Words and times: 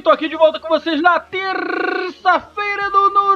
Maverick, 0.00 0.02
tô 0.02 0.10
aqui 0.10 0.28
de 0.28 0.36
volta 0.36 0.58
com 0.58 0.68
vocês 0.68 1.00
na 1.00 1.20
terça-feira 1.20 2.90
do 2.90 3.10
No 3.10 3.30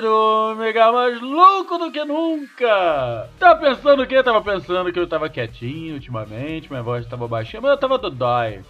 do 0.00 0.54
Mega 0.56 0.92
mais 0.92 1.20
louco 1.20 1.78
do 1.78 1.90
que 1.90 2.04
nunca! 2.04 3.28
Tá 3.38 3.54
pensando 3.56 4.02
o 4.02 4.06
quê? 4.06 4.22
Tava 4.22 4.42
pensando 4.42 4.92
que 4.92 4.98
eu 4.98 5.08
tava 5.08 5.28
quietinho 5.28 5.94
ultimamente, 5.94 6.70
minha 6.70 6.82
voz 6.82 7.06
tava 7.06 7.26
baixinha, 7.26 7.60
mas 7.60 7.72
eu 7.72 7.78
tava 7.78 7.98
do 7.98 8.10
dói. 8.10 8.60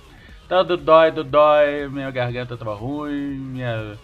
Tava 0.49 0.65
do 0.65 0.77
dói, 0.77 1.11
do 1.11 1.25
dói, 1.25 1.89
minha 1.89 2.11
garganta 2.11 2.57
tava 2.57 2.75
ruim, 2.75 3.37
minha 3.37 3.99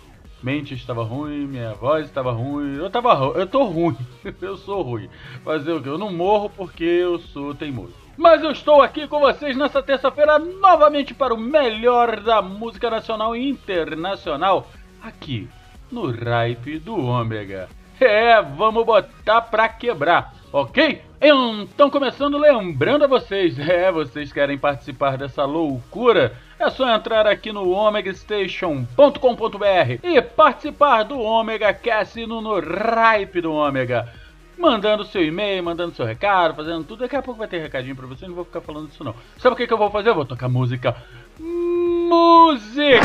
mente 0.45 0.75
estava 0.75 1.03
ruim, 1.03 1.47
minha 1.47 1.73
voz 1.73 2.05
estava 2.05 2.31
ruim, 2.31 2.77
eu 2.77 2.91
tava 2.91 3.15
eu 3.35 3.47
tô 3.47 3.65
ruim, 3.65 3.97
eu 4.43 4.59
sou 4.59 4.83
ruim. 4.83 5.09
Fazer 5.43 5.73
o 5.73 5.83
que? 5.83 5.89
Eu 5.89 5.97
não 5.97 6.13
morro 6.13 6.51
porque 6.51 6.85
eu 6.85 7.19
sou 7.19 7.55
teimoso. 7.55 7.95
Mas 8.15 8.43
eu 8.43 8.51
estou 8.51 8.83
aqui 8.83 9.09
com 9.09 9.19
vocês 9.19 9.57
nessa 9.57 9.83
terça-feira 9.83 10.39
novamente 10.39 11.15
para 11.15 11.33
o 11.33 11.39
melhor 11.39 12.21
da 12.21 12.43
música 12.43 12.91
nacional 12.91 13.35
e 13.35 13.49
internacional 13.49 14.69
aqui 15.03 15.49
no 15.91 16.11
Ripe 16.11 16.79
do 16.79 16.95
Ômega. 16.95 17.69
É, 17.99 18.43
vamos 18.43 18.85
botar 18.85 19.41
pra 19.41 19.67
quebrar, 19.67 20.35
ok? 20.53 21.01
Então, 21.23 21.89
começando 21.89 22.37
lembrando 22.37 23.05
a 23.05 23.09
vocês, 23.09 23.59
é, 23.59 23.91
vocês 23.91 24.31
querem 24.31 24.59
participar 24.59 25.17
dessa 25.17 25.45
loucura? 25.47 26.37
É 26.59 26.71
só 26.71 26.95
entrar 26.95 27.27
aqui 27.27 27.53
no 27.53 27.71
omegastation.com.br 27.71 29.99
e 30.03 30.23
participar 30.23 31.03
do 31.03 31.21
Omega 31.21 31.73
Cast 31.75 32.25
no, 32.27 32.41
no 32.41 32.59
Ripe 32.59 33.41
do 33.41 33.53
Ômega. 33.53 34.09
Mandando 34.57 35.05
seu 35.05 35.25
e-mail, 35.25 35.65
mandando 35.65 35.95
seu 35.95 36.07
recado, 36.07 36.55
fazendo 36.55 36.85
tudo. 36.85 37.01
Daqui 37.01 37.17
a 37.17 37.23
pouco 37.23 37.39
vai 37.39 37.49
ter 37.49 37.59
recadinho 37.59 37.97
pra 37.97 38.07
você, 38.07 38.27
não 38.27 38.37
vou 38.37 38.45
ficar 38.45 38.61
falando 38.61 38.89
disso 38.89 39.03
não. 39.03 39.15
Sabe 39.39 39.55
o 39.55 39.57
que, 39.57 39.67
que 39.67 39.73
eu 39.73 39.79
vou 39.79 39.91
fazer? 39.91 40.11
Eu 40.11 40.15
vou 40.15 40.25
tocar 40.25 40.49
música. 40.49 40.95
Música! 41.41 43.01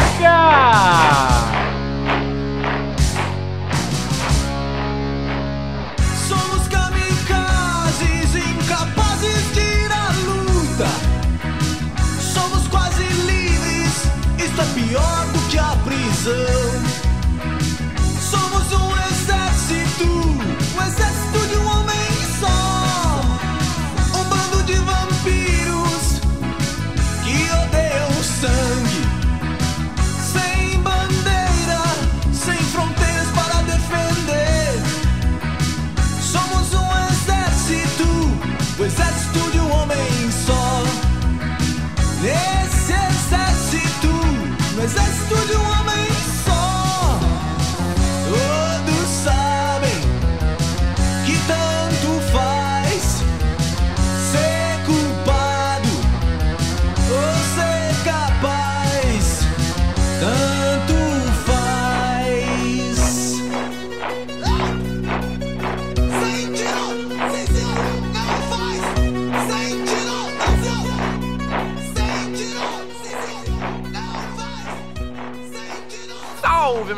É 14.59 14.65
pior 14.73 15.25
do 15.27 15.39
que 15.49 15.57
a 15.57 15.75
prisão. 15.85 16.68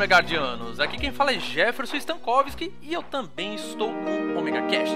Salve, 0.01 0.07
Megardianos! 0.07 0.79
Aqui 0.79 0.97
quem 0.97 1.11
fala 1.11 1.31
é 1.31 1.39
Jefferson 1.39 1.97
Stankovski 1.97 2.73
e 2.81 2.91
eu 2.93 3.03
também 3.03 3.53
estou 3.53 3.89
com 3.89 4.33
o 4.33 4.37
Omega 4.39 4.63
Cast. 4.63 4.95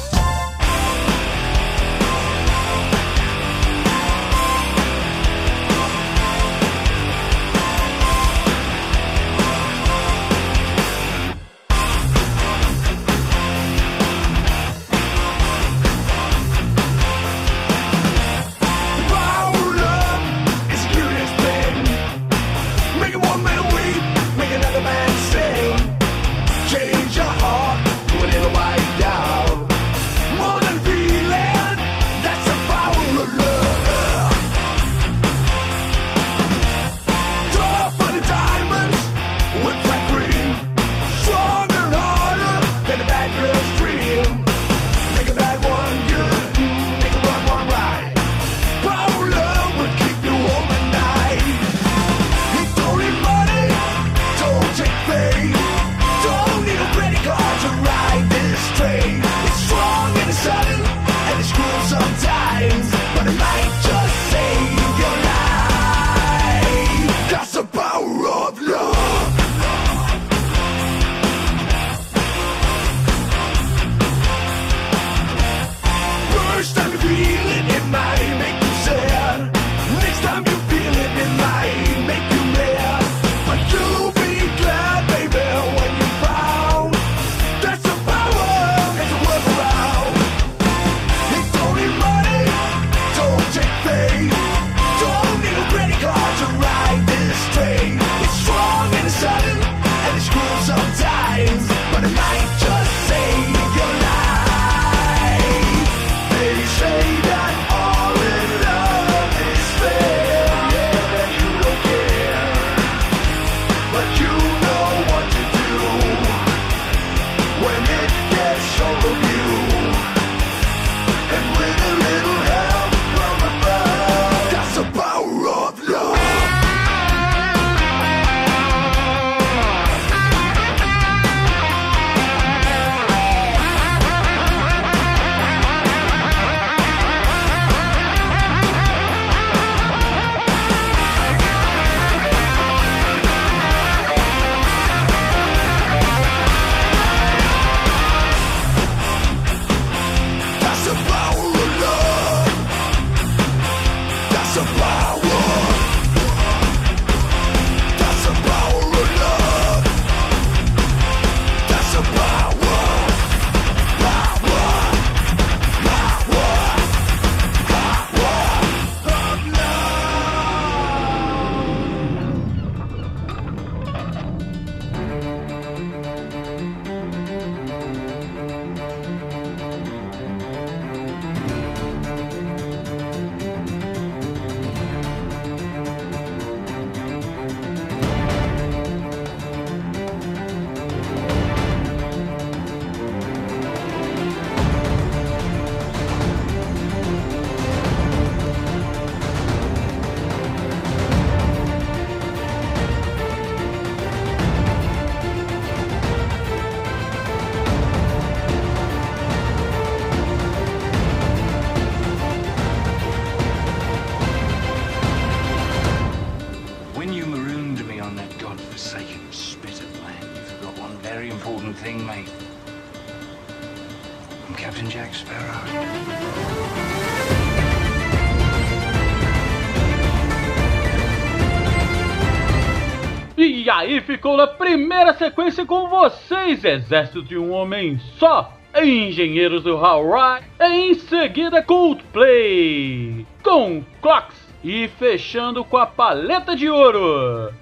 Com 235.65 235.87
vocês, 235.87 236.63
Exército 236.63 237.21
de 237.23 237.37
um 237.37 237.51
Homem 237.51 237.99
Só, 238.17 238.51
Engenheiros 238.75 239.63
do 239.63 239.77
Hawaii, 239.77 240.43
em 240.59 240.93
seguida 240.95 241.61
Coldplay, 241.61 243.25
com 243.43 243.83
Clocks, 244.01 244.37
e 244.63 244.87
fechando 244.87 245.63
com 245.63 245.77
a 245.77 245.85
Paleta 245.85 246.55
de 246.55 246.69
Ouro, 246.69 247.53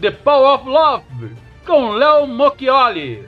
The 0.00 0.10
Power 0.10 0.54
of 0.54 0.68
Love, 0.68 1.36
com 1.66 1.90
Léo 1.90 2.26
Mocchioli. 2.26 3.26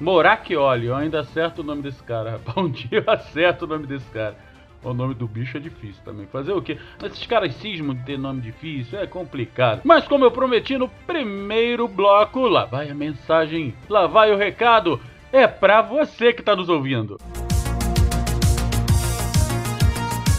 Moracchioli, 0.00 0.86
eu 0.86 0.94
ainda 0.94 1.20
acerto 1.20 1.60
o 1.60 1.64
nome 1.64 1.82
desse 1.82 2.02
cara, 2.02 2.32
rapaz. 2.32 2.56
Um 2.56 2.70
dia 2.70 3.04
eu 3.04 3.12
acerto 3.12 3.64
o 3.64 3.68
nome 3.68 3.86
desse 3.86 4.08
cara. 4.10 4.36
O 4.84 4.94
nome 4.94 5.14
do 5.14 5.26
bicho 5.26 5.56
é 5.56 5.60
difícil 5.60 6.00
também. 6.04 6.26
Fazer 6.26 6.52
o 6.52 6.62
quê? 6.62 6.78
Esses 7.02 7.26
caras 7.26 7.54
cismam 7.56 7.94
de 7.94 8.04
ter 8.04 8.18
nome 8.18 8.40
difícil, 8.40 8.98
é 8.98 9.06
complicado. 9.06 9.80
Mas 9.84 10.06
como 10.06 10.24
eu 10.24 10.30
prometi 10.30 10.78
no 10.78 10.88
primeiro 11.06 11.88
bloco, 11.88 12.40
lá 12.46 12.64
vai 12.64 12.88
a 12.88 12.94
mensagem, 12.94 13.74
lá 13.88 14.06
vai 14.06 14.32
o 14.32 14.36
recado. 14.36 15.00
É 15.32 15.46
pra 15.46 15.82
você 15.82 16.32
que 16.32 16.42
tá 16.42 16.54
nos 16.54 16.68
ouvindo. 16.68 17.18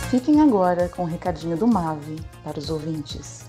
Fiquem 0.10 0.42
agora 0.42 0.90
com 0.90 1.04
o 1.04 1.06
recadinho 1.06 1.56
do 1.56 1.68
Mave 1.68 2.16
para 2.44 2.58
os 2.58 2.70
ouvintes. 2.70 3.49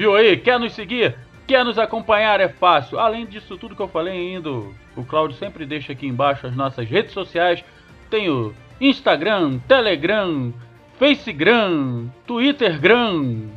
Viu 0.00 0.14
aí? 0.14 0.34
Quer 0.34 0.58
nos 0.58 0.72
seguir? 0.72 1.14
Quer 1.46 1.62
nos 1.62 1.78
acompanhar? 1.78 2.40
É 2.40 2.48
fácil. 2.48 2.98
Além 2.98 3.26
disso 3.26 3.58
tudo 3.58 3.76
que 3.76 3.82
eu 3.82 3.86
falei 3.86 4.14
ainda, 4.14 4.48
o 4.48 5.04
Claudio 5.06 5.36
sempre 5.36 5.66
deixa 5.66 5.92
aqui 5.92 6.06
embaixo 6.06 6.46
as 6.46 6.56
nossas 6.56 6.88
redes 6.88 7.12
sociais. 7.12 7.62
Tem 8.08 8.30
o 8.30 8.54
Instagram, 8.80 9.58
Telegram, 9.68 10.54
Facegram, 10.98 12.10
Twittergram, 12.26 13.50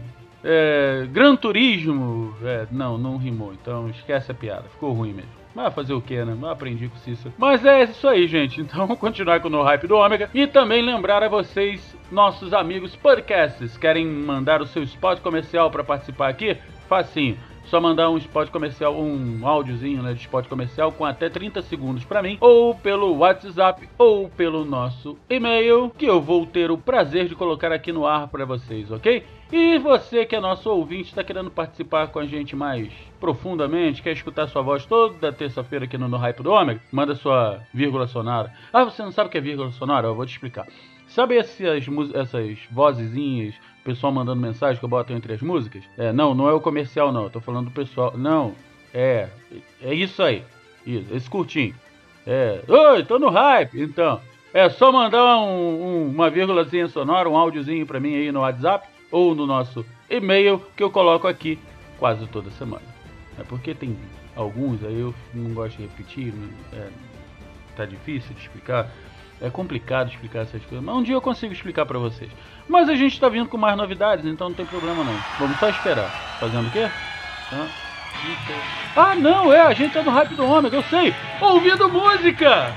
é, 0.44 1.08
Gran 1.10 1.38
Turismo. 1.38 2.36
É, 2.44 2.68
não, 2.70 2.98
não 2.98 3.16
rimou, 3.16 3.54
então 3.54 3.90
esquece 3.90 4.30
a 4.30 4.36
piada. 4.36 4.64
Ficou 4.64 4.92
ruim 4.92 5.14
mesmo. 5.14 5.43
Mas 5.56 5.74
fazer 5.74 5.94
o 5.94 6.02
que, 6.02 6.24
né? 6.24 6.38
Eu 6.40 6.50
aprendi 6.50 6.88
com 6.88 6.96
o 6.96 7.00
Cícero. 7.00 7.34
Mas 7.38 7.66
é 7.66 7.84
isso 7.84 8.08
aí, 8.08 8.28
gente. 8.28 8.62
Então 8.74 8.88
continuar 8.96 9.40
com 9.40 9.50
o 9.50 9.52
No 9.52 9.62
Hype 9.62 9.88
do 9.88 9.96
Ômega. 9.96 10.30
E 10.34 10.48
também 10.48 10.82
lembrar 10.82 11.22
a 11.22 11.28
vocês, 11.28 11.96
nossos 12.12 12.54
amigos 12.54 12.96
podcasts, 12.96 13.78
querem 13.78 14.06
mandar 14.08 14.62
o 14.62 14.66
seu 14.66 14.82
spot 14.84 15.20
comercial 15.20 15.70
para 15.70 15.84
participar 15.84 16.30
aqui? 16.30 16.58
Facinho. 16.88 17.38
Só 17.66 17.80
mandar 17.80 18.10
um 18.10 18.18
spot 18.18 18.50
comercial, 18.50 18.96
um 18.96 19.48
áudiozinho 19.48 20.02
né, 20.04 20.14
de 20.14 20.22
spot 20.22 20.48
comercial 20.48 20.92
com 20.92 21.06
até 21.06 21.30
30 21.30 21.62
segundos 21.64 22.04
para 22.04 22.22
mim, 22.22 22.38
ou 22.40 22.76
pelo 22.76 23.18
WhatsApp, 23.18 23.88
ou 23.98 24.30
pelo 24.30 24.66
nosso 24.66 25.18
e-mail, 25.30 25.92
que 25.98 26.06
eu 26.06 26.22
vou 26.22 26.46
ter 26.46 26.72
o 26.72 26.78
prazer 26.78 27.28
de 27.28 27.36
colocar 27.36 27.72
aqui 27.72 27.92
no 27.92 28.06
ar 28.06 28.28
para 28.28 28.46
vocês, 28.46 28.92
ok? 28.92 29.24
E 29.56 29.78
você 29.78 30.26
que 30.26 30.36
é 30.36 30.40
nosso 30.40 30.68
ouvinte, 30.68 31.10
está 31.10 31.24
querendo 31.24 31.52
participar 31.52 32.08
com 32.08 32.18
a 32.18 32.26
gente 32.26 32.56
mais 32.56 32.92
profundamente, 33.20 34.02
quer 34.02 34.14
escutar 34.14 34.48
sua 34.48 34.64
voz 34.64 34.84
toda 34.84 35.32
terça-feira 35.32 35.86
aqui 35.86 35.96
no, 35.96 36.08
no 36.08 36.18
Hype 36.18 36.42
do 36.42 36.50
Ômega, 36.52 36.82
manda 36.92 37.14
sua 37.14 37.62
vírgula 37.72 38.08
sonora. 38.08 38.52
Ah, 38.74 38.84
você 38.84 39.04
não 39.04 39.12
sabe 39.12 39.28
o 39.28 39.32
que 39.32 39.38
é 39.38 39.42
vírgula 39.42 39.70
sonora? 39.70 40.08
Eu 40.08 40.16
vou 40.16 40.26
te 40.26 40.32
explicar. 40.32 40.66
Sabe 41.08 41.38
essas, 41.38 41.86
essas 42.16 42.58
vozezinhas, 42.72 43.54
o 43.54 43.84
pessoal 43.84 44.12
mandando 44.12 44.42
mensagem 44.42 44.80
que 44.80 44.86
eu 44.86 44.90
boto 44.90 45.14
entre 45.14 45.34
as 45.34 45.42
músicas? 45.44 45.84
É, 46.00 46.12
não, 46.12 46.34
não 46.34 46.50
é 46.50 46.54
o 46.54 46.60
comercial 46.60 47.12
não, 47.12 47.26
eu 47.26 47.30
tô 47.30 47.40
falando 47.40 47.66
do 47.66 47.72
pessoal. 47.72 48.18
Não, 48.18 48.56
é, 48.92 49.30
é 49.84 49.94
isso 49.94 50.24
aí. 50.24 50.42
Isso, 50.84 51.14
esse 51.14 51.30
curtinho. 51.30 51.76
É, 52.26 52.60
oi, 52.68 53.04
tô 53.06 53.20
no 53.20 53.30
hype. 53.30 53.80
Então, 53.84 54.20
é 54.52 54.68
só 54.70 54.92
mandar 54.92 55.38
um- 55.38 55.84
um- 55.86 56.08
uma 56.10 56.32
vírgulazinha 56.32 56.88
sonora, 56.88 57.30
um 57.30 57.38
áudiozinho 57.38 57.86
pra 57.86 58.00
mim 58.00 58.16
aí 58.16 58.32
no 58.32 58.40
WhatsApp 58.40 58.88
ou 59.14 59.36
no 59.36 59.46
nosso 59.46 59.86
e-mail 60.10 60.60
que 60.76 60.82
eu 60.82 60.90
coloco 60.90 61.28
aqui 61.28 61.60
quase 62.00 62.26
toda 62.28 62.50
semana. 62.50 62.82
É 63.40 63.44
porque 63.44 63.76
tem 63.76 63.96
alguns 64.36 64.84
aí 64.84 65.00
eu 65.00 65.14
não 65.36 65.54
gosto 65.54 65.78
de 65.78 65.84
repetir, 65.84 66.34
é, 66.74 66.90
tá 67.76 67.86
difícil 67.86 68.34
de 68.34 68.42
explicar. 68.42 68.90
É 69.40 69.50
complicado 69.50 70.10
explicar 70.10 70.40
essas 70.40 70.64
coisas, 70.66 70.84
mas 70.84 70.96
um 70.96 71.04
dia 71.04 71.14
eu 71.14 71.22
consigo 71.22 71.54
explicar 71.54 71.86
pra 71.86 72.00
vocês. 72.00 72.32
Mas 72.68 72.90
a 72.90 72.96
gente 72.96 73.20
tá 73.20 73.30
vindo 73.30 73.48
com 73.48 73.58
mais 73.58 73.78
novidades, 73.78 74.26
então 74.26 74.50
não 74.50 74.56
tem 74.56 74.66
problema 74.66 75.04
não. 75.04 75.18
Vamos 75.38 75.60
só 75.60 75.70
esperar. 75.70 76.10
Fazendo 76.40 76.68
o 76.68 76.72
quê? 76.72 76.90
Ah, 78.96 79.16
não, 79.16 79.54
é, 79.54 79.62
a 79.62 79.74
gente 79.74 79.94
tá 79.94 80.02
no 80.02 80.12
hype 80.12 80.34
do 80.34 80.46
ômega, 80.46 80.78
eu 80.78 80.84
sei. 80.84 81.14
Ouvindo 81.42 81.90
música! 81.90 82.74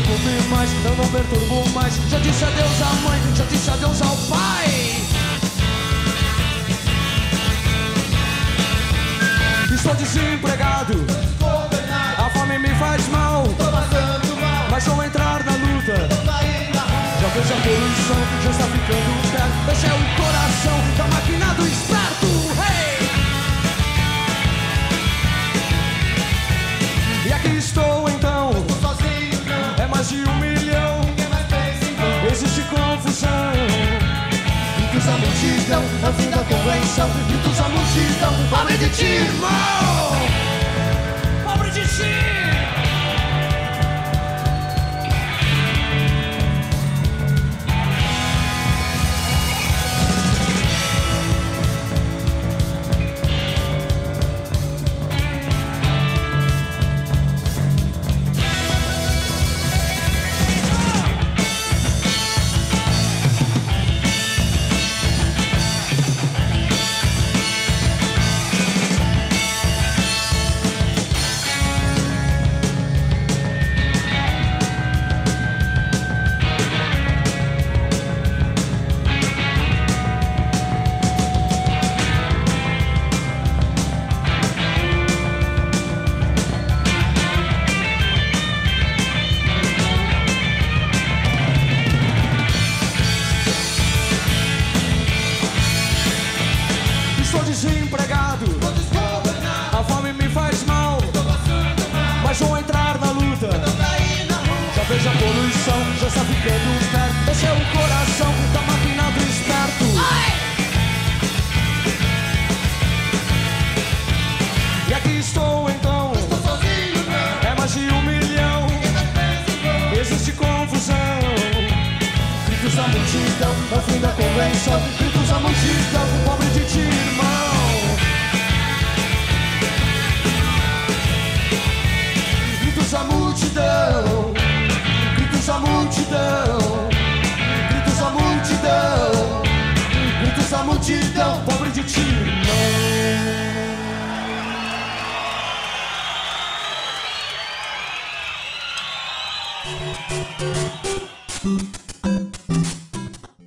Preocupe 0.00 0.48
mais, 0.50 0.70
eu 0.84 0.96
não 0.96 1.08
perturbo 1.08 1.68
mais. 1.70 1.94
Já 2.10 2.18
disse 2.18 2.44
adeus 2.44 2.82
à 2.82 2.92
mãe, 3.08 3.20
já 3.36 3.44
disse 3.44 3.70
adeus 3.70 4.02
ao 4.02 4.16
pai. 4.28 5.02
Estou 9.72 9.94
desempregado. 9.94 10.94
A 12.18 12.30
fome 12.30 12.58
me 12.58 12.74
faz 12.74 13.08
mal. 13.08 13.44
Mas 14.70 14.84
vou 14.84 15.04
entrar 15.04 15.44
na 15.44 15.52
luta. 15.52 16.08
Já 17.20 17.28
vejo 17.28 17.52
a 17.52 17.60
poluição, 17.62 18.16
já 18.42 18.50
está 18.50 18.64
ficando 18.64 19.32
perto. 19.32 19.70
Esse 19.72 19.86
é 19.86 19.92
o 19.92 20.22
coração 20.22 20.78
da 20.98 21.04
máquina 21.14 21.54
do 21.54 21.66
esperto. 21.66 22.43
Multidão, 35.44 35.82
fim 36.14 36.30
da 36.30 36.38
convenção. 36.38 37.08
Ritos 37.28 37.60
a 37.60 37.68
multidão, 37.68 38.32
pobre 38.50 38.76
de 38.78 38.88
ti, 38.90 39.04
irmão! 39.04 40.43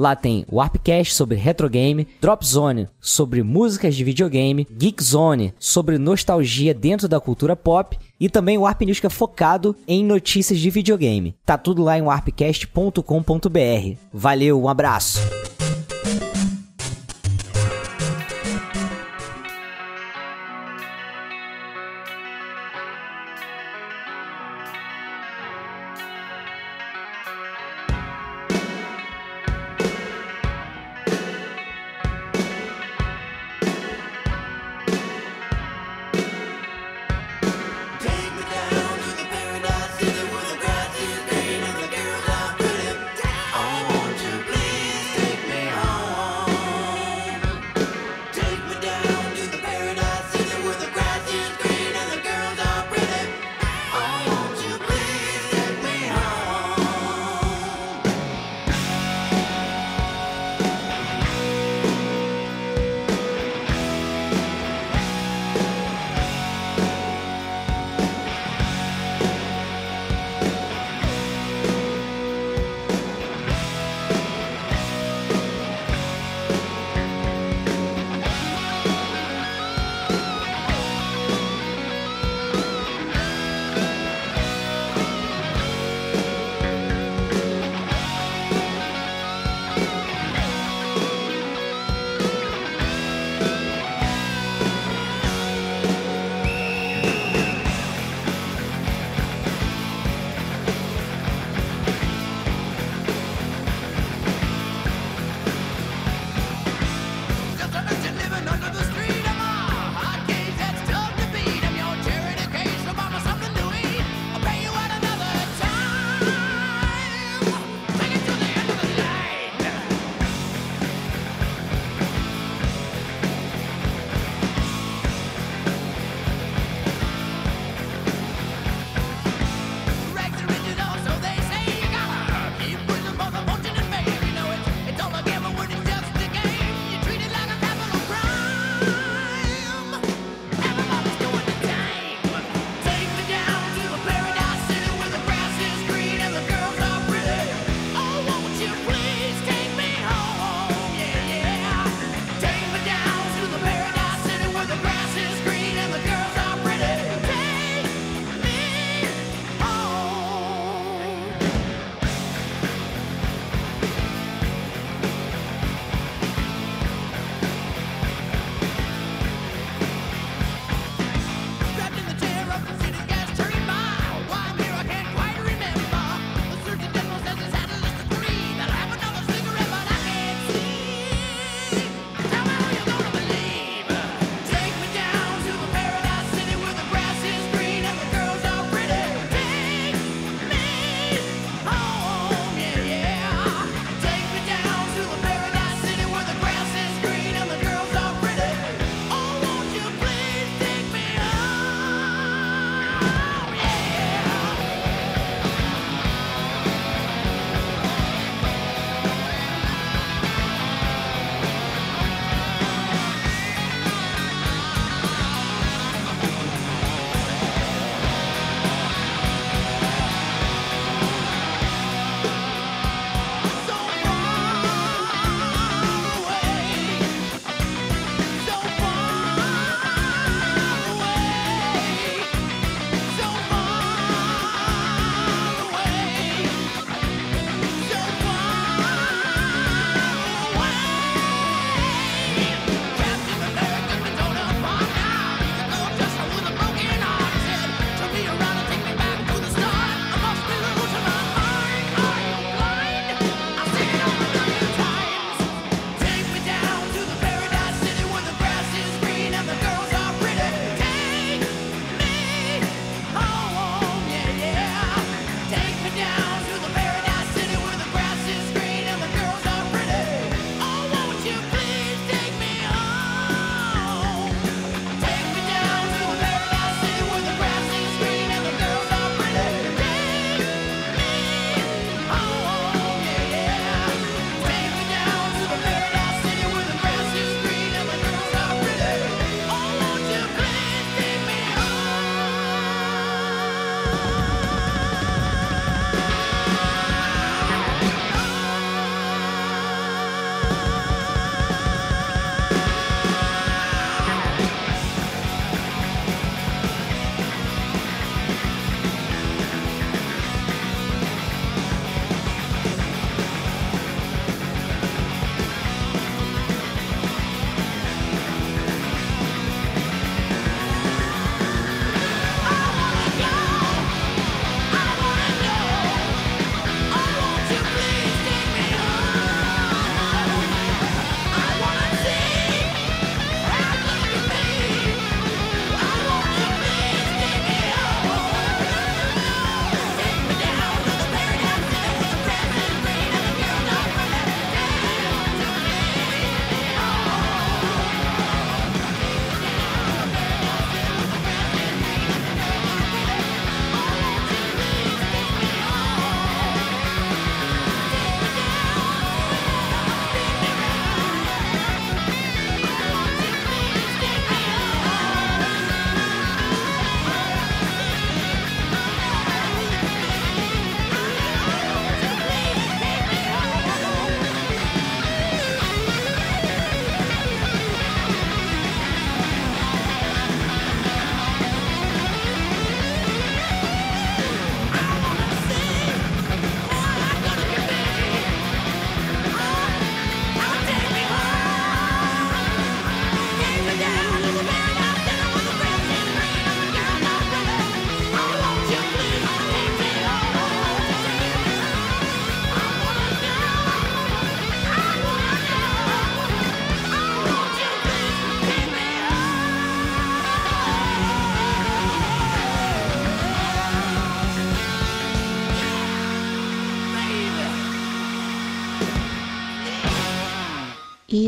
Lá 0.00 0.16
tem 0.16 0.46
Warpcast 0.50 1.12
sobre 1.12 1.36
retrogame, 1.36 2.08
Drop 2.22 2.42
Zone 2.46 2.88
sobre 2.98 3.42
músicas 3.42 3.94
de 3.94 4.02
videogame, 4.02 4.66
Geek 4.72 5.04
Zone 5.04 5.52
sobre 5.58 5.98
nostalgia 5.98 6.72
dentro 6.72 7.06
da 7.06 7.20
cultura 7.20 7.54
pop 7.54 7.98
e 8.18 8.26
também 8.26 8.56
o 8.56 8.62
Warp 8.62 8.80
News 8.80 8.98
que 8.98 9.06
é 9.06 9.10
focado 9.10 9.76
em 9.86 10.02
notícias 10.02 10.58
de 10.58 10.70
videogame. 10.70 11.34
Tá 11.44 11.58
tudo 11.58 11.82
lá 11.82 11.98
em 11.98 12.02
warpcast.com.br. 12.02 13.98
Valeu, 14.10 14.62
um 14.62 14.70
abraço. 14.70 15.20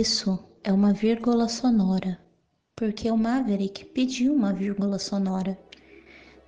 isso 0.02 0.36
é 0.64 0.72
uma 0.72 0.92
vírgula 0.92 1.48
sonora, 1.48 2.18
porque 2.74 3.06
é 3.06 3.12
o 3.12 3.16
Maverick 3.16 3.84
pediu 3.84 4.34
uma 4.34 4.52
vírgula 4.52 4.98
sonora. 4.98 5.56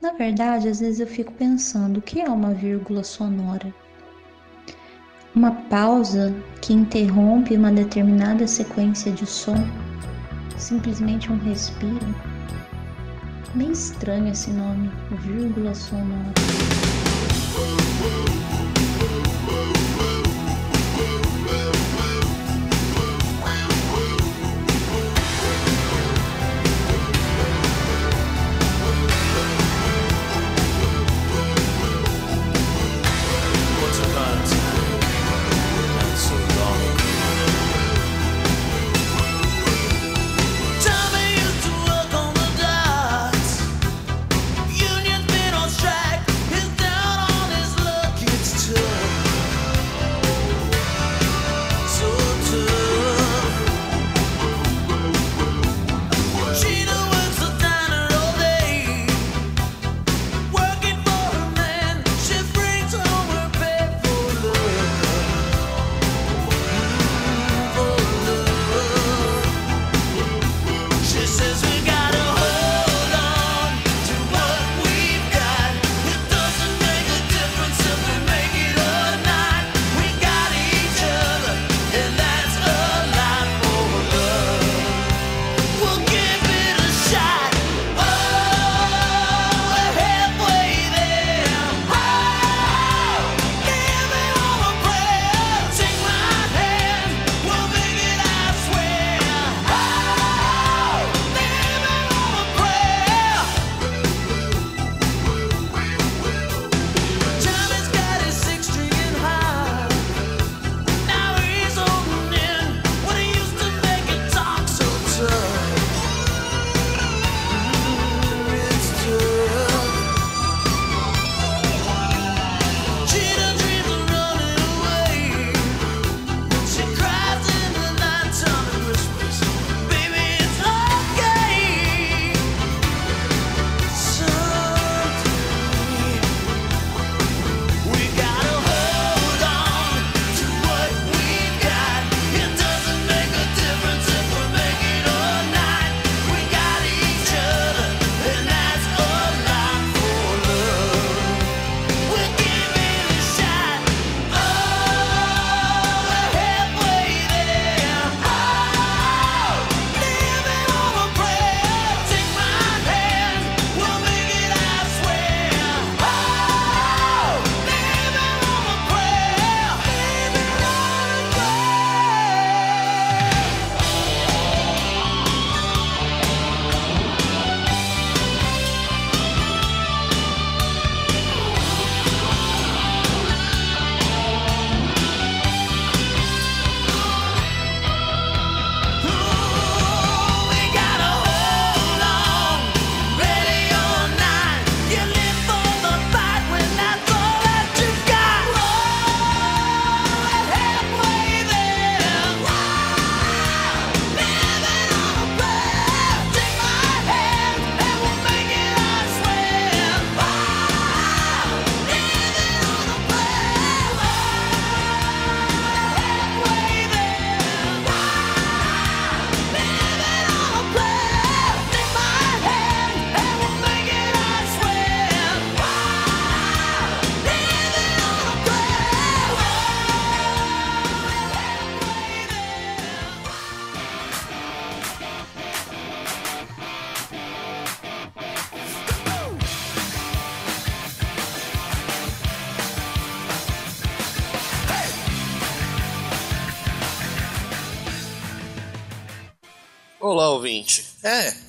Na 0.02 0.10
verdade, 0.10 0.68
às 0.68 0.80
vezes 0.80 0.98
eu 0.98 1.06
fico 1.06 1.32
pensando 1.34 1.98
o 1.98 2.02
que 2.02 2.20
é 2.20 2.28
uma 2.28 2.52
vírgula 2.52 3.04
sonora. 3.04 3.72
Uma 5.36 5.52
pausa 5.70 6.34
que 6.60 6.72
interrompe 6.72 7.56
uma 7.56 7.70
determinada 7.70 8.44
sequência 8.44 9.12
de 9.12 9.24
som, 9.24 9.54
simplesmente 10.58 11.30
um 11.30 11.38
respiro. 11.38 12.12
Bem 13.54 13.70
estranho 13.70 14.32
esse 14.32 14.50
nome, 14.50 14.90
vírgula 15.22 15.76
sonora. 15.76 16.34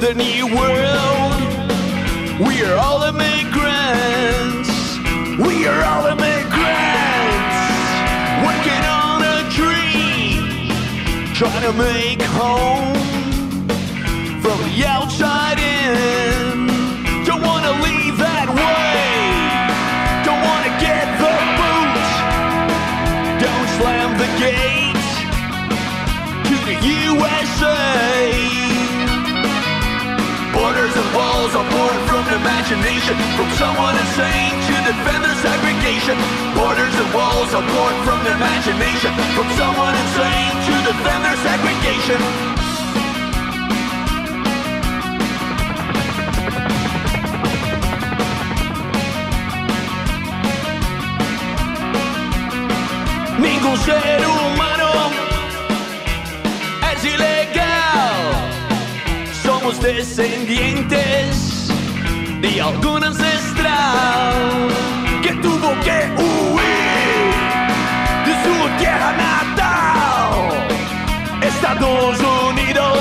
The 0.00 0.14
new 0.14 0.46
world. 0.46 1.34
We 2.46 2.62
are 2.62 2.76
all 2.76 3.02
immigrants. 3.02 4.70
We 5.44 5.66
are 5.66 5.82
all 5.82 6.06
immigrants. 6.06 7.48
Working 8.46 8.84
on 8.86 9.22
a 9.22 9.42
dream. 9.50 10.46
Trying 11.34 11.62
to 11.62 11.72
make 11.72 12.22
home 12.22 12.94
from 14.40 14.58
the 14.70 14.84
outside 14.86 15.47
walls 31.14 31.54
are 31.54 31.68
born 31.70 31.98
from 32.08 32.24
imagination, 32.40 33.16
from 33.36 33.48
someone 33.56 33.94
insane 33.96 34.56
to 34.68 34.74
defend 34.88 35.24
their 35.24 35.38
segregation. 35.40 36.16
Borders 36.54 36.94
and 36.94 37.10
walls 37.14 37.50
are 37.54 37.66
born 37.76 37.96
from 38.04 38.20
imagination, 38.26 39.12
from 39.36 39.48
someone 39.56 39.94
insane 39.94 40.54
to 40.68 40.74
defend 40.90 41.20
their 41.24 41.38
segregation. 41.46 42.20
Ningún 53.38 53.76
ser 53.78 54.20
humano 54.26 54.90
es 56.92 57.04
ilegal. 57.04 57.37
Descendientes 59.82 61.68
de 62.42 62.60
algún 62.60 63.04
ancestral 63.04 64.68
que 65.22 65.32
tuvo 65.34 65.70
que 65.80 65.98
huir 66.18 67.32
de 68.26 68.32
su 68.42 68.54
tierra 68.78 69.12
natal. 69.12 70.32
Estados 71.42 72.18
Unidos 72.50 72.98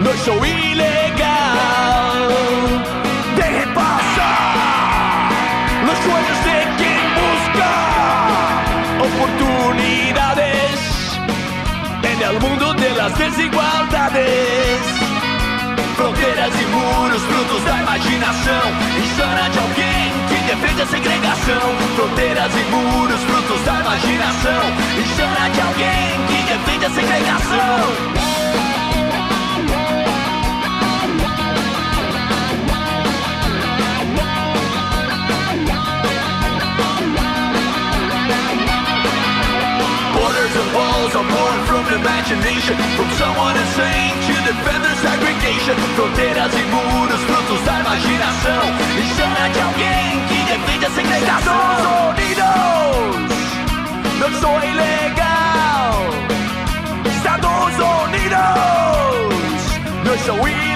no 0.00 0.10
soy 0.24 0.48
ilegal. 0.72 2.28
Deje 3.36 3.66
pasar 3.74 5.30
los 5.86 5.98
sueños 5.98 6.38
de 6.48 6.58
quien 6.78 7.04
busca 7.22 7.72
oportunidades 9.06 10.78
en 12.02 12.18
el 12.22 12.40
mundo 12.40 12.74
de 12.74 12.90
las 12.90 13.16
desigualdades. 13.16 14.97
Fronteiras 15.98 16.54
e 16.54 16.66
muros, 16.66 17.22
frutos 17.24 17.64
da 17.64 17.76
imaginação 17.80 18.62
insana 19.02 19.50
de 19.50 19.58
alguém 19.58 20.12
que 20.28 20.36
defende 20.46 20.82
a 20.82 20.86
segregação. 20.86 21.76
Fronteiras 21.96 22.52
e 22.54 22.70
muros, 22.70 23.20
frutos 23.24 23.64
da 23.64 23.80
imaginação 23.80 24.62
insana 24.96 25.50
de 25.50 25.60
alguém 25.60 26.26
que 26.28 26.52
defende 26.52 26.86
a 26.86 26.90
segregação. 26.90 28.37
Are 41.18 41.26
born 41.26 41.58
from 41.66 41.84
imagination 42.00 42.76
From 42.96 43.10
someone 43.18 43.56
insane 43.58 44.14
to 44.26 44.34
defend 44.46 44.80
their 44.84 44.98
segregation. 45.02 45.76
Fronteiras 45.96 46.52
e 46.54 46.64
muros, 46.72 47.20
frutos 47.28 47.60
da 47.66 47.80
imaginação. 47.80 48.62
Insana 49.02 49.48
de 49.54 49.60
alguém 49.66 50.10
que 50.28 50.38
defende 50.52 50.84
a 50.86 50.90
segregação. 50.90 51.58
Estados 51.58 51.86
Unidos, 52.12 53.28
não 54.20 54.30
sou 54.40 54.56
ilegal. 54.72 55.94
Estados 57.16 57.74
Unidos, 58.04 58.38
não 60.04 60.16
sou 60.26 60.38
ilegal 60.48 60.68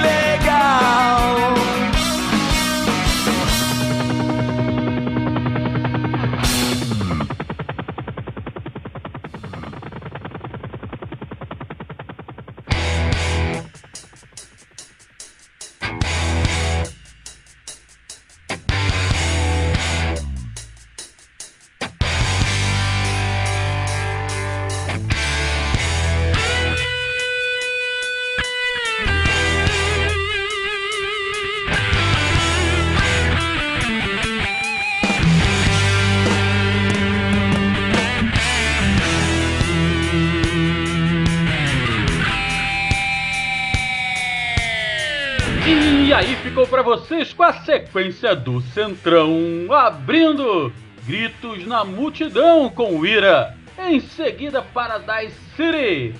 pra 46.83 46.97
vocês 46.97 47.33
com 47.33 47.45
a 47.45 47.53
sequência 47.53 48.35
do 48.35 48.61
Centrão, 48.61 49.33
abrindo 49.70 50.72
Gritos 51.07 51.64
na 51.64 51.85
Multidão 51.85 52.68
com 52.68 53.07
Ira. 53.07 53.57
Em 53.78 54.01
seguida, 54.01 54.61
Paradise 54.61 55.37
City, 55.55 56.12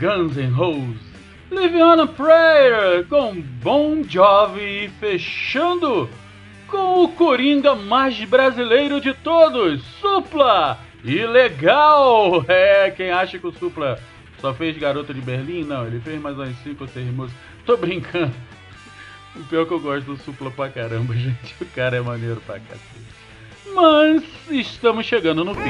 Guns 0.00 0.36
N' 0.36 0.50
Roses. 0.52 1.06
Live 1.50 1.82
on 1.82 2.00
a 2.00 2.06
Prayer 2.06 3.06
com 3.08 3.38
Bon 3.62 4.02
Jovi 4.02 4.86
e 4.86 4.88
fechando 4.98 6.08
com 6.66 7.04
o 7.04 7.08
Coringa 7.08 7.74
mais 7.74 8.18
brasileiro 8.24 9.00
de 9.00 9.12
todos, 9.12 9.82
Supla. 10.00 10.78
E 11.04 11.26
legal! 11.26 12.42
É, 12.48 12.90
quem 12.90 13.10
acha 13.10 13.38
que 13.38 13.46
o 13.46 13.52
Supla 13.52 13.98
só 14.38 14.54
fez 14.54 14.78
Garota 14.78 15.12
de 15.12 15.20
Berlim? 15.20 15.64
Não, 15.64 15.86
ele 15.86 16.00
fez 16.00 16.20
mais 16.20 16.36
umas 16.36 16.56
5 16.62 16.84
ou 16.84 16.88
6 16.88 17.06
músicas. 17.08 17.42
Tô 17.66 17.76
brincando. 17.76 18.32
O 19.38 19.44
pior 19.44 19.62
é 19.62 19.66
que 19.66 19.72
eu 19.72 19.80
gosto 19.80 20.06
do 20.06 20.16
Supla 20.16 20.50
pra 20.50 20.70
caramba, 20.70 21.12
gente. 21.16 21.54
O 21.60 21.66
cara 21.66 21.96
é 21.96 22.00
maneiro 22.00 22.40
pra 22.46 22.58
cacete. 22.58 23.06
Mas 23.74 24.22
estamos 24.50 25.04
chegando 25.04 25.44
no 25.44 25.54
fim. 25.54 25.60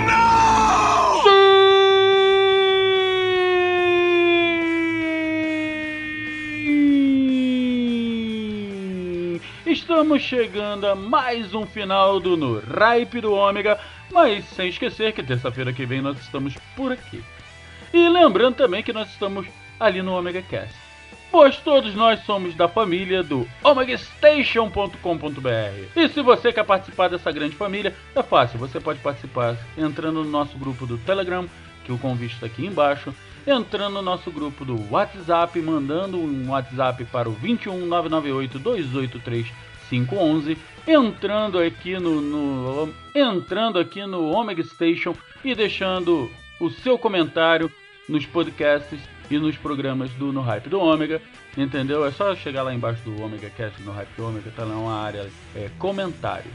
Sim! 9.16 9.40
Estamos 9.66 10.22
chegando 10.22 10.86
a 10.86 10.94
mais 10.94 11.52
um 11.52 11.66
final 11.66 12.20
do 12.20 12.36
No 12.36 12.60
Ripe 12.60 13.20
do 13.20 13.32
Ômega, 13.32 13.80
mas 14.12 14.44
sem 14.50 14.68
esquecer 14.68 15.12
que 15.12 15.22
terça-feira 15.22 15.72
que 15.72 15.84
vem 15.84 16.00
nós 16.00 16.16
estamos 16.20 16.54
por 16.76 16.92
aqui. 16.92 17.20
E 17.92 18.08
lembrando 18.08 18.54
também 18.54 18.82
que 18.82 18.92
nós 18.92 19.08
estamos 19.10 19.46
ali 19.80 20.02
no 20.02 20.16
Omega 20.16 20.42
Cast 20.42 20.85
pois 21.36 21.58
todos 21.58 21.94
nós 21.94 22.24
somos 22.24 22.54
da 22.54 22.66
família 22.66 23.22
do 23.22 23.46
omegastation.com.br. 23.62 24.88
E 25.94 26.08
se 26.08 26.22
você 26.22 26.50
quer 26.50 26.64
participar 26.64 27.08
dessa 27.08 27.30
grande 27.30 27.54
família, 27.54 27.94
é 28.14 28.22
fácil, 28.22 28.58
você 28.58 28.80
pode 28.80 29.00
participar 29.00 29.54
entrando 29.76 30.24
no 30.24 30.30
nosso 30.30 30.56
grupo 30.56 30.86
do 30.86 30.96
Telegram, 30.96 31.46
que 31.84 31.92
o 31.92 31.98
convite 31.98 32.32
está 32.32 32.46
aqui 32.46 32.64
embaixo, 32.64 33.14
entrando 33.46 33.96
no 33.96 34.00
nosso 34.02 34.30
grupo 34.30 34.64
do 34.64 34.90
WhatsApp, 34.90 35.60
mandando 35.60 36.16
um 36.16 36.48
WhatsApp 36.48 37.04
para 37.04 37.28
o 37.28 37.32
21 37.32 37.84
998 37.84 38.58
283 38.58 39.52
511, 39.90 40.56
entrando 40.88 41.58
aqui 41.58 41.98
no, 41.98 42.22
no 42.22 42.94
entrando 43.14 43.78
aqui 43.78 44.06
no 44.06 44.30
Omega 44.30 44.62
Station 44.62 45.14
e 45.44 45.54
deixando 45.54 46.30
o 46.58 46.70
seu 46.70 46.98
comentário 46.98 47.70
nos 48.08 48.24
podcasts 48.24 48.98
e 49.30 49.38
nos 49.38 49.56
programas 49.56 50.10
do 50.12 50.32
No 50.32 50.40
Hype 50.40 50.68
do 50.68 50.80
Ômega, 50.80 51.20
entendeu? 51.56 52.04
É 52.04 52.10
só 52.10 52.34
chegar 52.34 52.62
lá 52.62 52.74
embaixo 52.74 53.02
do 53.02 53.22
Omega 53.22 53.50
Cast, 53.50 53.80
no 53.82 53.92
Hype 53.92 54.16
do 54.16 54.26
Ômega, 54.26 54.50
tá 54.54 54.64
lá 54.64 54.76
uma 54.76 55.00
área 55.00 55.28
é, 55.54 55.70
comentários. 55.78 56.52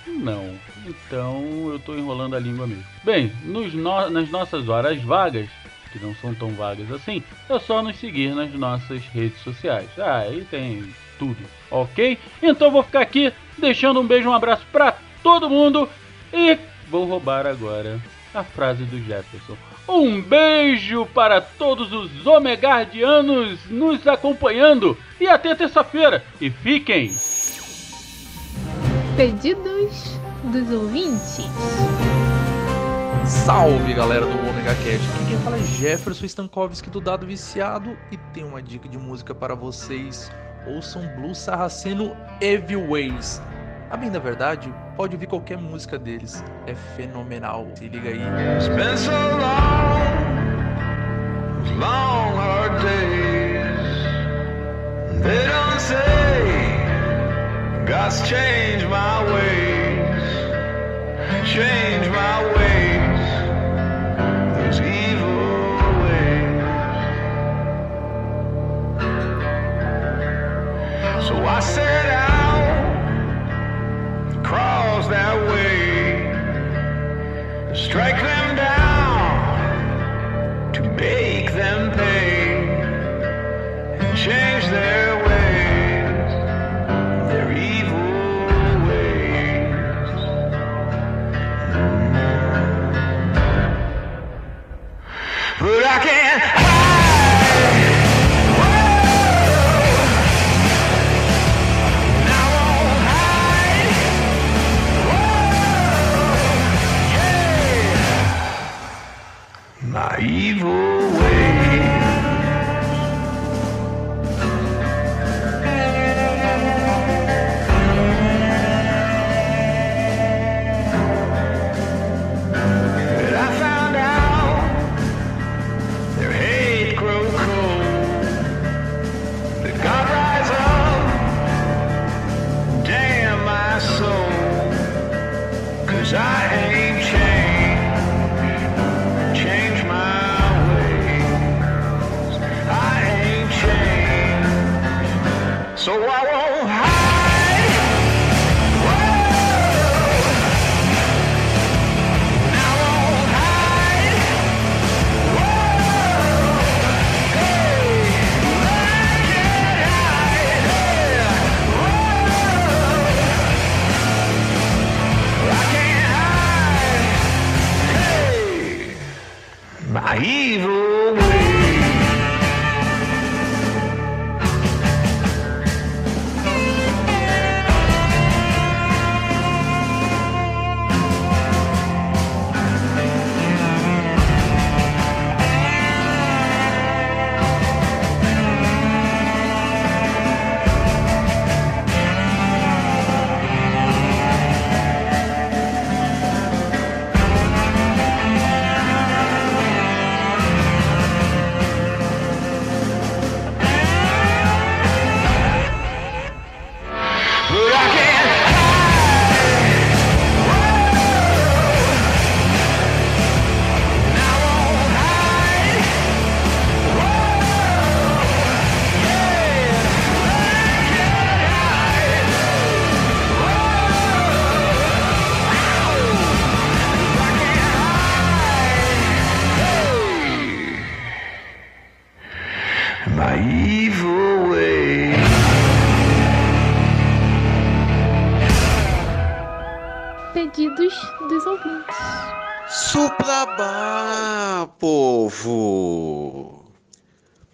Não. 0.05 0.53
Então 0.85 1.69
eu 1.71 1.79
tô 1.79 1.95
enrolando 1.95 2.35
a 2.35 2.39
língua 2.39 2.67
mesmo. 2.67 2.83
Bem, 3.03 3.31
no- 3.43 4.09
nas 4.09 4.29
nossas 4.29 4.67
horas 4.67 5.01
vagas, 5.01 5.47
que 5.93 5.99
não 5.99 6.13
são 6.15 6.33
tão 6.35 6.49
vagas 6.49 6.91
assim, 6.91 7.23
é 7.49 7.59
só 7.59 7.81
nos 7.81 7.97
seguir 7.97 8.35
nas 8.35 8.51
nossas 8.53 9.01
redes 9.07 9.39
sociais. 9.41 9.87
Ah, 9.97 10.19
aí 10.19 10.45
tem 10.51 10.83
tudo, 11.17 11.37
ok? 11.71 12.17
Então 12.43 12.69
vou 12.71 12.83
ficar 12.83 13.01
aqui 13.01 13.31
deixando 13.57 13.99
um 13.99 14.05
beijo, 14.07 14.29
um 14.29 14.33
abraço 14.33 14.65
pra 14.71 14.95
todo 15.23 15.49
mundo 15.49 15.89
e 16.33 16.57
vou 16.89 17.05
roubar 17.05 17.45
agora 17.45 17.99
a 18.33 18.43
frase 18.43 18.83
do 18.83 18.99
Jefferson. 19.03 19.57
Um 19.87 20.21
beijo 20.21 21.05
para 21.07 21.41
todos 21.41 21.91
os 21.91 22.25
Omegardianos 22.25 23.59
nos 23.69 24.07
acompanhando 24.07 24.97
e 25.19 25.27
até 25.27 25.55
terça-feira. 25.55 26.23
E 26.39 26.49
fiquem 26.49 27.11
Pedidos 29.19 30.17
dos 30.45 30.71
ouvintes. 30.71 31.41
Salve 33.25 33.93
galera 33.93 34.25
do 34.25 34.49
Omega 34.49 34.73
Cast, 34.75 35.09
aqui 35.09 35.25
quem 35.27 35.37
fala 35.39 35.57
é 35.57 35.59
Jefferson 35.59 36.25
Stankovski 36.25 36.89
do 36.89 37.01
Dado 37.01 37.27
Viciado 37.27 37.97
e 38.11 38.17
tem 38.33 38.43
uma 38.45 38.61
dica 38.61 38.87
de 38.87 38.97
música 38.97 39.35
para 39.35 39.55
vocês. 39.55 40.31
Ouçam 40.65 41.05
Blue 41.17 41.35
Sarraceno 41.35 42.15
Evil 42.39 42.87
Ways. 42.87 43.41
A 43.91 43.97
bem 43.97 44.11
da 44.11 44.19
verdade, 44.19 44.71
pode 44.95 45.15
ouvir 45.15 45.25
qualquer 45.25 45.57
música 45.57 45.97
deles, 45.97 46.43
é 46.67 46.75
fenomenal. 46.95 47.67
Se 47.73 47.87
liga 47.87 48.09
aí. 48.09 48.19
So 48.97 49.11
long, 51.79 52.35
long 52.35 52.69
days. 52.83 53.49
They 55.23 55.47
don't 55.47 55.79
say 55.79 56.85
God's 57.85 58.21
changed 58.29 58.87
my 58.87 59.23
ways, 59.33 60.23
change 61.45 62.07
my 62.09 62.43
ways, 62.55 63.19
those 64.55 64.79
evil 64.79 65.89
ways. 66.03 66.63
So 71.27 71.35
I 71.45 71.59
set 71.59 72.05
out 72.11 72.28
Strike 77.89 78.21
now! 78.21 78.38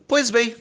Pois 0.08 0.30
bem, 0.30 0.56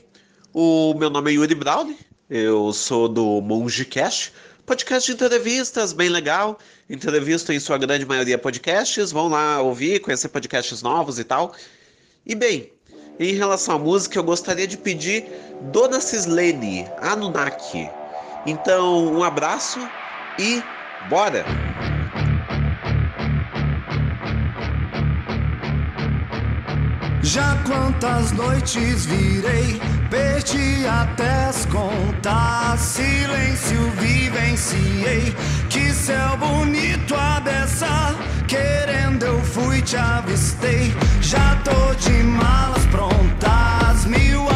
o 0.52 0.94
meu 0.94 1.10
nome 1.10 1.30
é 1.30 1.34
Yuri 1.34 1.54
Brown, 1.54 1.94
eu 2.30 2.72
sou 2.72 3.08
do 3.08 3.40
MongeCast, 3.40 4.32
podcast 4.64 5.06
de 5.06 5.14
entrevistas 5.14 5.92
bem 5.92 6.08
legal, 6.08 6.58
entrevisto 6.88 7.52
em 7.52 7.60
sua 7.60 7.76
grande 7.76 8.06
maioria 8.06 8.38
podcasts, 8.38 9.12
vão 9.12 9.28
lá 9.28 9.60
ouvir, 9.60 10.00
conhecer 10.00 10.28
podcasts 10.28 10.82
novos 10.82 11.18
e 11.18 11.24
tal. 11.24 11.54
E 12.26 12.34
bem, 12.34 12.72
em 13.18 13.34
relação 13.34 13.76
à 13.76 13.78
música, 13.78 14.18
eu 14.18 14.24
gostaria 14.24 14.66
de 14.66 14.76
pedir 14.76 15.26
Dona 15.72 16.00
Cislene, 16.00 16.86
Anunnaki. 16.98 17.88
Então, 18.46 19.12
um 19.14 19.22
abraço 19.22 19.78
e 20.38 20.62
bora! 21.08 21.44
Já 27.24 27.56
quantas 27.66 28.32
noites 28.32 29.06
virei, 29.06 29.80
perdi 30.10 30.86
até 30.86 31.46
as 31.46 31.64
contas. 31.64 32.78
Silêncio 32.78 33.90
vivenciei, 33.92 35.34
que 35.70 35.90
céu 35.94 36.36
bonito 36.36 37.14
a 37.14 37.40
dessa. 37.40 38.14
Querendo 38.46 39.24
eu 39.24 39.40
fui, 39.42 39.80
te 39.80 39.96
avistei. 39.96 40.94
Já 41.22 41.56
tô 41.64 41.94
de 41.94 42.22
malas 42.22 42.84
prontas, 42.86 44.04
mil 44.04 44.46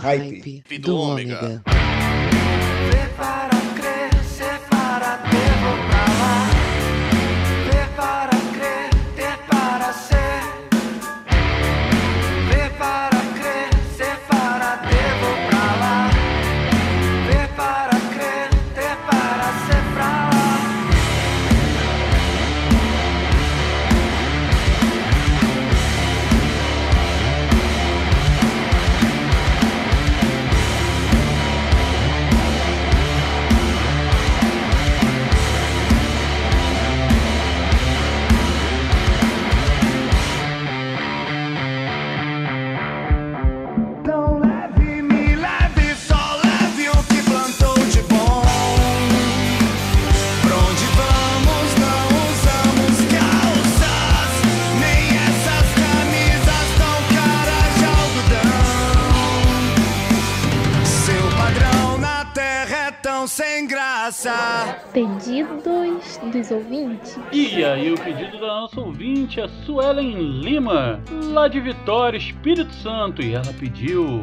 hype, 0.00 0.62
do, 0.78 0.96
ômega. 0.96 1.62
Vê 1.64 1.89
tão 63.02 63.26
sem 63.26 63.66
graça. 63.66 64.32
Pedidos 64.92 66.18
dos 66.32 66.50
ouvintes. 66.50 67.18
E 67.32 67.64
aí, 67.64 67.92
o 67.92 67.98
pedido 67.98 68.38
da 68.38 68.46
nossa 68.46 68.80
ouvinte, 68.80 69.40
a 69.40 69.48
Suelen 69.64 70.40
Lima, 70.40 71.00
lá 71.24 71.48
de 71.48 71.60
Vitória, 71.60 72.18
Espírito 72.18 72.72
Santo, 72.74 73.22
e 73.22 73.34
ela 73.34 73.52
pediu 73.58 74.22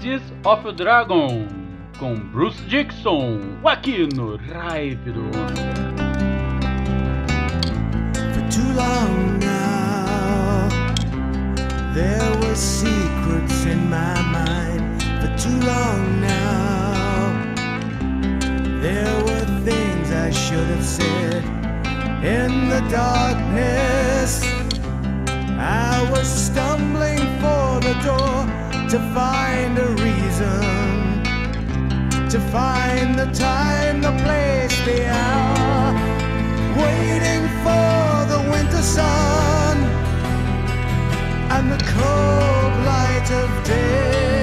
This 0.00 0.22
of 0.44 0.68
a 0.68 0.72
Dragon 0.72 1.46
com 1.98 2.14
Bruce 2.14 2.62
Dixon, 2.64 3.40
aqui 3.64 4.08
no 4.14 4.36
Hype 4.36 5.10
do 5.10 5.24
For 8.32 8.44
too 8.50 8.72
long 8.76 9.38
now, 9.40 10.68
there 11.94 12.30
were 12.40 12.54
secrets 12.54 13.64
in 13.66 13.90
my 13.90 14.22
mind. 14.30 15.02
For 15.20 15.28
too 15.36 15.58
long 15.66 16.20
now, 16.20 16.37
there 18.80 19.24
were 19.24 19.44
things 19.64 20.10
I 20.12 20.30
should 20.30 20.68
have 20.68 20.84
said. 20.84 21.44
In 22.24 22.68
the 22.68 22.80
darkness, 22.90 24.42
I 25.58 26.08
was 26.10 26.28
stumbling 26.28 27.24
for 27.42 27.80
the 27.80 27.94
door 28.04 28.46
to 28.92 28.98
find 29.14 29.78
a 29.78 29.88
reason, 30.06 31.22
to 32.28 32.38
find 32.52 33.18
the 33.18 33.30
time, 33.32 34.00
the 34.00 34.12
place, 34.24 34.76
the 34.84 35.08
hour 35.08 35.58
waiting 36.76 37.44
for 37.64 38.26
the 38.32 38.40
winter 38.52 38.82
sun 38.82 39.76
and 41.54 41.72
the 41.72 41.82
cold 41.96 42.72
light 42.86 43.30
of 43.32 43.64
day. 43.64 44.37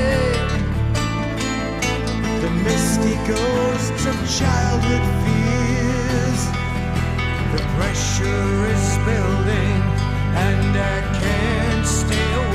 Misty 2.65 3.15
ghosts 3.27 4.05
of 4.07 4.17
childhood 4.39 5.05
fears. 5.23 6.41
The 7.53 7.61
pressure 7.77 8.65
is 8.75 8.87
building, 9.05 9.81
and 10.47 10.75
I 10.75 10.97
can't 11.21 11.85
stay 11.85 12.33
away. 12.33 12.54